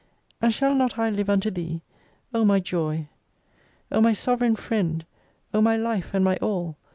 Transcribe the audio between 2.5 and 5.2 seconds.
Joy! O my Sovereign Friend!